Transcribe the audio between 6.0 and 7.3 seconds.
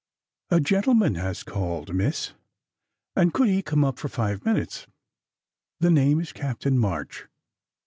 is Captain March."